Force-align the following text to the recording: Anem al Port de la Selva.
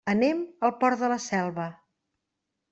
Anem 0.11 0.39
al 0.69 0.73
Port 0.85 1.03
de 1.05 1.11
la 1.13 1.19
Selva. 1.27 1.71